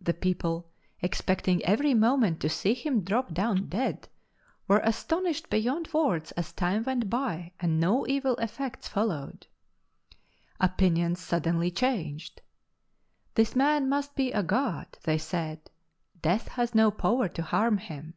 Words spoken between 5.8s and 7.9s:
words as time went by and